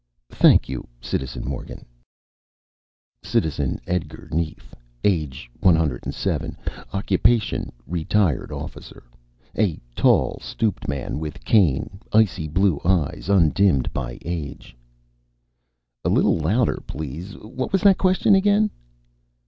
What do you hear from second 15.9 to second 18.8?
"A little louder, please. What was that question again?"